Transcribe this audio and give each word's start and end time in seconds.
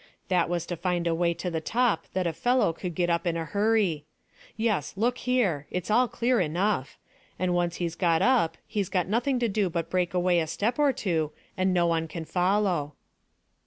That 0.29 0.49
was 0.49 0.65
to 0.65 0.75
find 0.75 1.05
a 1.05 1.13
way 1.13 1.35
to 1.35 1.51
the 1.51 1.61
top 1.61 2.07
that 2.13 2.25
a 2.25 2.33
fellow 2.33 2.73
could 2.73 2.95
get 2.95 3.07
up 3.11 3.27
in 3.27 3.37
a 3.37 3.45
hurry. 3.45 4.03
Yes 4.57 4.93
look 4.97 5.19
here. 5.19 5.67
It's 5.69 5.91
all 5.91 6.07
clear 6.07 6.39
enough; 6.39 6.97
and 7.37 7.53
once 7.53 7.75
he's 7.75 7.93
got 7.93 8.23
up 8.23 8.57
he's 8.65 8.89
got 8.89 9.07
nothing 9.07 9.37
to 9.37 9.47
do 9.47 9.69
but 9.69 9.91
break 9.91 10.15
away 10.15 10.39
a 10.39 10.47
step 10.47 10.79
or 10.79 10.91
two, 10.91 11.33
and 11.55 11.71
no 11.71 11.85
one 11.85 12.07
can 12.07 12.25
follow." 12.25 12.95